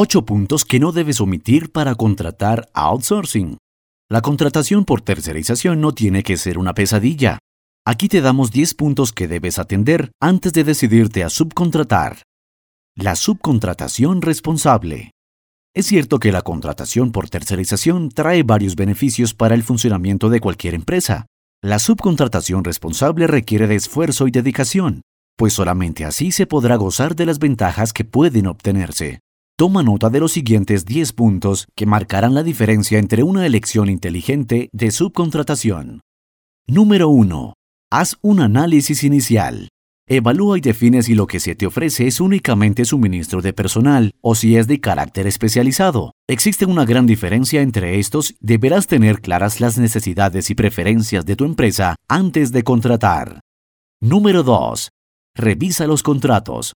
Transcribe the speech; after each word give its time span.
8 0.00 0.24
puntos 0.24 0.64
que 0.64 0.78
no 0.78 0.92
debes 0.92 1.20
omitir 1.20 1.72
para 1.72 1.96
contratar 1.96 2.70
outsourcing. 2.72 3.58
La 4.08 4.20
contratación 4.20 4.84
por 4.84 5.00
tercerización 5.00 5.80
no 5.80 5.92
tiene 5.92 6.22
que 6.22 6.36
ser 6.36 6.56
una 6.56 6.72
pesadilla. 6.72 7.40
Aquí 7.84 8.06
te 8.06 8.20
damos 8.20 8.52
10 8.52 8.74
puntos 8.74 9.12
que 9.12 9.26
debes 9.26 9.58
atender 9.58 10.12
antes 10.22 10.52
de 10.52 10.62
decidirte 10.62 11.24
a 11.24 11.28
subcontratar. 11.28 12.22
La 12.94 13.16
subcontratación 13.16 14.22
responsable. 14.22 15.10
Es 15.74 15.86
cierto 15.86 16.20
que 16.20 16.30
la 16.30 16.42
contratación 16.42 17.10
por 17.10 17.28
tercerización 17.28 18.10
trae 18.10 18.44
varios 18.44 18.76
beneficios 18.76 19.34
para 19.34 19.56
el 19.56 19.64
funcionamiento 19.64 20.30
de 20.30 20.38
cualquier 20.38 20.74
empresa. 20.74 21.26
La 21.60 21.80
subcontratación 21.80 22.62
responsable 22.62 23.26
requiere 23.26 23.66
de 23.66 23.74
esfuerzo 23.74 24.28
y 24.28 24.30
dedicación, 24.30 25.02
pues 25.36 25.54
solamente 25.54 26.04
así 26.04 26.30
se 26.30 26.46
podrá 26.46 26.76
gozar 26.76 27.16
de 27.16 27.26
las 27.26 27.40
ventajas 27.40 27.92
que 27.92 28.04
pueden 28.04 28.46
obtenerse. 28.46 29.18
Toma 29.58 29.82
nota 29.82 30.08
de 30.08 30.20
los 30.20 30.30
siguientes 30.30 30.84
10 30.84 31.14
puntos 31.14 31.66
que 31.74 31.84
marcarán 31.84 32.32
la 32.32 32.44
diferencia 32.44 32.96
entre 33.00 33.24
una 33.24 33.44
elección 33.44 33.88
inteligente 33.88 34.68
de 34.72 34.92
subcontratación. 34.92 36.00
Número 36.68 37.08
1. 37.08 37.54
Haz 37.90 38.18
un 38.22 38.38
análisis 38.38 39.02
inicial. 39.02 39.68
Evalúa 40.08 40.58
y 40.58 40.60
define 40.60 41.02
si 41.02 41.16
lo 41.16 41.26
que 41.26 41.40
se 41.40 41.56
te 41.56 41.66
ofrece 41.66 42.06
es 42.06 42.20
únicamente 42.20 42.84
suministro 42.84 43.42
de 43.42 43.52
personal 43.52 44.12
o 44.20 44.36
si 44.36 44.56
es 44.56 44.68
de 44.68 44.78
carácter 44.78 45.26
especializado. 45.26 46.12
Existe 46.28 46.64
una 46.64 46.84
gran 46.84 47.06
diferencia 47.06 47.60
entre 47.60 47.98
estos. 47.98 48.36
Deberás 48.38 48.86
tener 48.86 49.20
claras 49.20 49.60
las 49.60 49.76
necesidades 49.76 50.50
y 50.50 50.54
preferencias 50.54 51.26
de 51.26 51.34
tu 51.34 51.44
empresa 51.44 51.96
antes 52.08 52.52
de 52.52 52.62
contratar. 52.62 53.40
Número 54.00 54.44
2. 54.44 54.90
Revisa 55.34 55.88
los 55.88 56.04
contratos. 56.04 56.74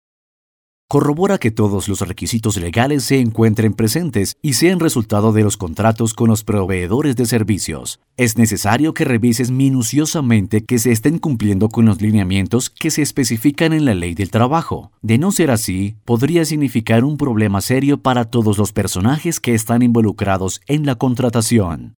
Corrobora 0.91 1.37
que 1.37 1.51
todos 1.51 1.87
los 1.87 2.01
requisitos 2.01 2.57
legales 2.57 3.05
se 3.05 3.21
encuentren 3.21 3.75
presentes 3.75 4.39
y 4.41 4.55
sean 4.55 4.81
resultado 4.81 5.35
de 5.35 5.43
los 5.43 5.59
contratos 5.59 6.15
con 6.15 6.31
los 6.31 6.45
proveedores 6.45 7.15
de 7.15 7.27
servicios. 7.27 8.01
Es 8.17 8.39
necesario 8.39 8.95
que 8.95 9.05
revises 9.05 9.51
minuciosamente 9.51 10.65
que 10.65 10.79
se 10.79 10.91
estén 10.91 11.19
cumpliendo 11.19 11.69
con 11.69 11.85
los 11.85 12.01
lineamientos 12.01 12.71
que 12.71 12.91
se 12.91 13.03
especifican 13.03 13.75
en 13.75 13.85
la 13.85 13.95
ley 13.95 14.15
del 14.15 14.31
trabajo. 14.31 14.91
De 15.03 15.19
no 15.19 15.31
ser 15.31 15.51
así, 15.51 15.97
podría 16.07 16.47
significar 16.47 17.05
un 17.05 17.19
problema 17.19 17.61
serio 17.61 18.01
para 18.01 18.25
todos 18.25 18.57
los 18.57 18.73
personajes 18.73 19.41
que 19.41 19.53
están 19.53 19.83
involucrados 19.83 20.63
en 20.69 20.87
la 20.87 20.95
contratación. 20.95 21.97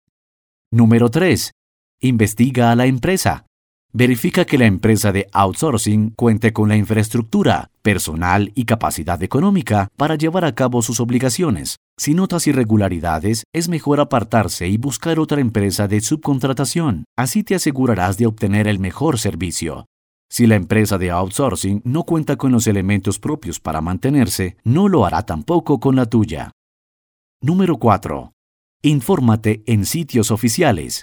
Número 0.73 1.13
3. 1.13 1.53
Investiga 2.01 2.73
a 2.73 2.75
la 2.75 2.87
empresa. 2.87 3.47
Verifica 3.93 4.45
que 4.45 4.57
la 4.57 4.67
empresa 4.67 5.11
de 5.11 5.27
outsourcing 5.33 6.11
cuente 6.11 6.53
con 6.53 6.69
la 6.69 6.77
infraestructura, 6.77 7.71
personal 7.83 8.53
y 8.55 8.65
capacidad 8.65 9.21
económica 9.21 9.89
para 9.97 10.15
llevar 10.15 10.45
a 10.45 10.55
cabo 10.55 10.81
sus 10.81 11.01
obligaciones. 11.01 11.77
Si 11.99 12.15
notas 12.15 12.47
irregularidades, 12.47 13.43
es 13.53 13.69
mejor 13.69 13.99
apartarse 13.99 14.69
y 14.69 14.77
buscar 14.77 15.19
otra 15.19 15.41
empresa 15.41 15.89
de 15.89 16.01
subcontratación. 16.01 17.05
Así 17.19 17.43
te 17.43 17.57
asegurarás 17.57 18.17
de 18.17 18.27
obtener 18.27 18.69
el 18.69 18.79
mejor 18.79 19.19
servicio. 19.19 19.87
Si 20.31 20.47
la 20.47 20.55
empresa 20.55 20.97
de 20.97 21.11
outsourcing 21.11 21.83
no 21.85 22.05
cuenta 22.05 22.37
con 22.37 22.53
los 22.53 22.69
elementos 22.69 23.19
propios 23.19 23.59
para 23.59 23.81
mantenerse, 23.81 24.57
no 24.63 24.87
lo 24.87 25.05
hará 25.05 25.27
tampoco 25.27 25.81
con 25.81 25.97
la 25.97 26.07
tuya. 26.07 26.53
Número 27.43 27.77
4. 27.77 28.31
Infórmate 28.83 29.65
en 29.67 29.85
sitios 29.85 30.31
oficiales. 30.31 31.03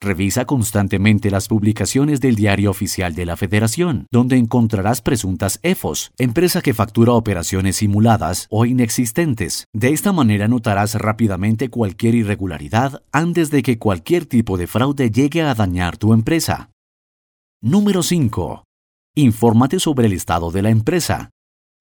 Revisa 0.00 0.44
constantemente 0.44 1.28
las 1.28 1.48
publicaciones 1.48 2.20
del 2.20 2.36
Diario 2.36 2.70
Oficial 2.70 3.16
de 3.16 3.26
la 3.26 3.36
Federación, 3.36 4.06
donde 4.12 4.36
encontrarás 4.36 5.02
presuntas 5.02 5.58
EFOS, 5.64 6.12
empresa 6.18 6.62
que 6.62 6.72
factura 6.72 7.14
operaciones 7.14 7.76
simuladas 7.76 8.46
o 8.48 8.64
inexistentes. 8.64 9.66
De 9.74 9.88
esta 9.88 10.12
manera 10.12 10.46
notarás 10.46 10.94
rápidamente 10.94 11.68
cualquier 11.68 12.14
irregularidad 12.14 13.02
antes 13.10 13.50
de 13.50 13.62
que 13.62 13.78
cualquier 13.78 14.24
tipo 14.26 14.56
de 14.56 14.68
fraude 14.68 15.10
llegue 15.10 15.42
a 15.42 15.54
dañar 15.54 15.96
tu 15.96 16.12
empresa. 16.12 16.70
Número 17.60 18.04
5. 18.04 18.62
Infórmate 19.16 19.80
sobre 19.80 20.06
el 20.06 20.12
estado 20.12 20.52
de 20.52 20.62
la 20.62 20.70
empresa. 20.70 21.30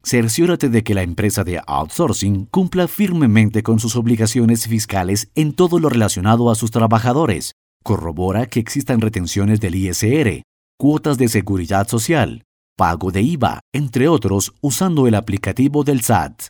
Cerciórate 0.04 0.70
de 0.70 0.84
que 0.84 0.96
la 0.96 1.04
empresa 1.04 1.44
de 1.44 1.62
outsourcing 1.68 2.46
cumpla 2.46 2.88
firmemente 2.88 3.62
con 3.62 3.80
sus 3.80 3.96
obligaciones 3.96 4.68
fiscales 4.68 5.30
en 5.36 5.54
todo 5.54 5.78
lo 5.78 5.90
relacionado 5.90 6.50
a 6.50 6.56
sus 6.56 6.72
trabajadores, 6.72 7.54
corrobora 7.88 8.48
que 8.48 8.60
existan 8.60 9.00
retenciones 9.00 9.62
del 9.62 9.76
ISR, 9.76 10.44
cuotas 10.78 11.18
de 11.18 11.30
seguridad 11.30 11.88
social, 11.88 12.44
pago 12.76 13.12
de 13.12 13.22
IVA, 13.22 13.62
entre 13.72 14.10
otros, 14.10 14.54
usando 14.60 15.08
el 15.08 15.16
aplicativo 15.16 15.86
del 15.86 16.02
SAT. 16.02 16.50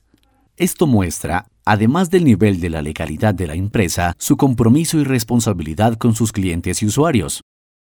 Esto 0.55 0.87
muestra, 0.87 1.45
además 1.63 2.09
del 2.09 2.23
nivel 2.23 2.59
de 2.59 2.71
la 2.71 2.81
legalidad 2.81 3.35
de 3.35 3.45
la 3.45 3.53
empresa, 3.53 4.15
su 4.17 4.35
compromiso 4.35 4.97
y 4.97 5.03
responsabilidad 5.03 5.95
con 5.97 6.15
sus 6.15 6.31
clientes 6.31 6.81
y 6.81 6.87
usuarios. 6.87 7.41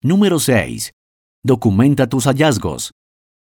Número 0.01 0.39
6. 0.39 0.93
Documenta 1.43 2.07
tus 2.07 2.25
hallazgos. 2.25 2.91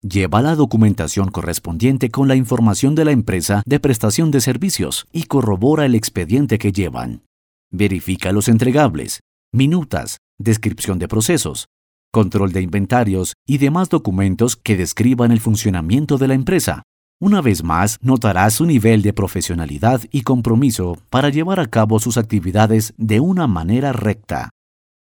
Lleva 0.04 0.44
la 0.44 0.54
documentación 0.54 1.32
correspondiente 1.32 2.12
con 2.12 2.28
la 2.28 2.36
información 2.36 2.94
de 2.94 3.06
la 3.06 3.14
empresa 3.14 3.64
de 3.66 3.80
prestación 3.80 4.30
de 4.30 4.42
servicios 4.42 5.08
y 5.12 5.24
corrobora 5.24 5.88
el 5.88 5.96
expediente 5.96 6.60
que 6.60 6.72
llevan. 6.72 7.24
Verifica 7.72 8.32
los 8.32 8.48
entregables, 8.48 9.22
minutas, 9.54 10.18
descripción 10.40 10.98
de 10.98 11.08
procesos, 11.08 11.68
control 12.12 12.52
de 12.52 12.62
inventarios 12.62 13.34
y 13.46 13.58
demás 13.58 13.90
documentos 13.90 14.56
que 14.56 14.78
describan 14.78 15.32
el 15.32 15.40
funcionamiento 15.40 16.18
de 16.18 16.28
la 16.28 16.34
empresa. 16.34 16.84
Una 17.20 17.42
vez 17.42 17.64
más, 17.64 17.98
notarás 18.02 18.56
su 18.56 18.66
nivel 18.66 19.02
de 19.02 19.14
profesionalidad 19.14 20.02
y 20.12 20.22
compromiso 20.22 20.98
para 21.10 21.30
llevar 21.30 21.60
a 21.60 21.68
cabo 21.68 22.00
sus 22.00 22.18
actividades 22.18 22.94
de 22.98 23.20
una 23.20 23.46
manera 23.48 23.94
recta. 23.94 24.50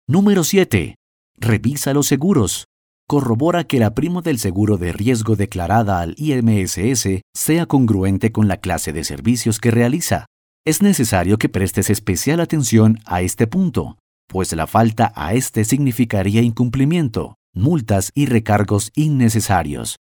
Número 0.07 0.44
7. 0.44 0.96
Revisa 1.38 1.94
los 1.94 2.07
seguros. 2.07 2.66
Corrobora 3.07 3.63
que 3.63 3.80
la 3.80 3.94
prima 3.94 4.22
del 4.22 4.40
seguro 4.40 4.78
de 4.78 4.91
riesgo 4.91 5.35
declarada 5.35 6.01
al 6.01 6.16
IMSS 6.18 7.22
sea 7.34 7.66
congruente 7.66 8.31
con 8.31 8.47
la 8.47 8.57
clase 8.57 8.91
de 8.94 9.03
servicios 9.03 9.59
que 9.59 9.72
realiza. 9.72 10.25
Es 10.66 10.81
necesario 10.81 11.38
que 11.38 11.50
prestes 11.50 11.90
especial 11.90 12.40
atención 12.40 13.00
a 13.06 13.22
este 13.22 13.47
punto, 13.47 13.97
pues 14.31 14.53
la 14.53 14.66
falta 14.66 15.12
a 15.14 15.34
este 15.34 15.66
significaría 15.66 16.42
incumplimiento, 16.42 17.36
multas 17.53 18.12
y 18.16 18.28
recargos 18.28 18.90
innecesarios. 18.96 19.97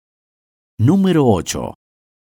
Número 0.79 1.27
8. 1.27 1.75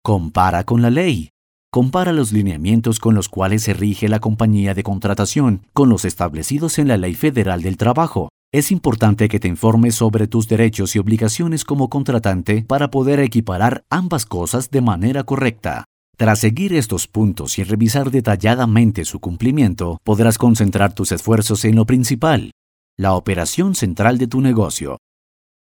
Compara 0.04 0.62
con 0.62 0.82
la 0.82 0.90
ley. 0.90 1.30
Compara 1.72 2.12
los 2.12 2.30
lineamientos 2.30 3.00
con 3.00 3.16
los 3.16 3.28
cuales 3.28 3.64
se 3.64 3.74
rige 3.74 4.08
la 4.08 4.20
compañía 4.20 4.72
de 4.72 4.84
contratación 4.84 5.66
con 5.72 5.88
los 5.88 6.04
establecidos 6.04 6.78
en 6.78 6.86
la 6.86 6.96
Ley 6.96 7.14
Federal 7.14 7.60
del 7.62 7.76
Trabajo. 7.76 8.28
Es 8.52 8.70
importante 8.70 9.28
que 9.28 9.40
te 9.40 9.48
informes 9.48 9.96
sobre 9.96 10.28
tus 10.28 10.46
derechos 10.46 10.94
y 10.94 11.00
obligaciones 11.00 11.64
como 11.64 11.88
contratante 11.88 12.64
para 12.66 12.90
poder 12.90 13.18
equiparar 13.18 13.82
ambas 13.90 14.26
cosas 14.26 14.70
de 14.70 14.80
manera 14.80 15.24
correcta. 15.24 15.86
Tras 16.20 16.38
seguir 16.38 16.74
estos 16.74 17.06
puntos 17.08 17.58
y 17.58 17.62
revisar 17.62 18.10
detalladamente 18.10 19.06
su 19.06 19.20
cumplimiento, 19.20 20.02
podrás 20.04 20.36
concentrar 20.36 20.92
tus 20.92 21.12
esfuerzos 21.12 21.64
en 21.64 21.76
lo 21.76 21.86
principal, 21.86 22.50
la 22.98 23.14
operación 23.14 23.74
central 23.74 24.18
de 24.18 24.26
tu 24.26 24.42
negocio. 24.42 24.98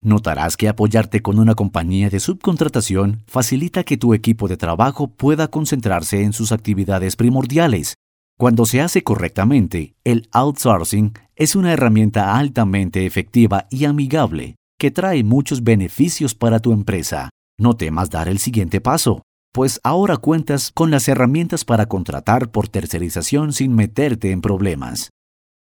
Notarás 0.02 0.58
que 0.58 0.68
apoyarte 0.68 1.22
con 1.22 1.38
una 1.38 1.54
compañía 1.54 2.10
de 2.10 2.20
subcontratación 2.20 3.22
facilita 3.26 3.84
que 3.84 3.96
tu 3.96 4.12
equipo 4.12 4.46
de 4.46 4.58
trabajo 4.58 5.08
pueda 5.08 5.48
concentrarse 5.48 6.22
en 6.22 6.34
sus 6.34 6.52
actividades 6.52 7.16
primordiales. 7.16 7.94
Cuando 8.38 8.66
se 8.66 8.82
hace 8.82 9.02
correctamente, 9.02 9.94
el 10.04 10.28
outsourcing 10.30 11.14
es 11.36 11.56
una 11.56 11.72
herramienta 11.72 12.36
altamente 12.36 13.06
efectiva 13.06 13.66
y 13.70 13.86
amigable 13.86 14.56
que 14.78 14.90
trae 14.90 15.24
muchos 15.24 15.64
beneficios 15.64 16.34
para 16.34 16.58
tu 16.58 16.74
empresa. 16.74 17.30
No 17.58 17.78
temas 17.78 18.10
dar 18.10 18.28
el 18.28 18.38
siguiente 18.38 18.82
paso 18.82 19.22
pues 19.54 19.80
ahora 19.84 20.16
cuentas 20.16 20.72
con 20.74 20.90
las 20.90 21.06
herramientas 21.06 21.64
para 21.64 21.86
contratar 21.86 22.50
por 22.50 22.66
tercerización 22.66 23.52
sin 23.52 23.72
meterte 23.72 24.32
en 24.32 24.40
problemas. 24.40 25.13